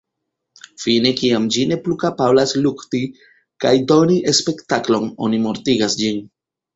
[0.83, 3.01] Fine kiam ĝi ne plu kapablas lukti,
[3.65, 6.19] kaj "doni spektaklon", oni mortigas ĝin.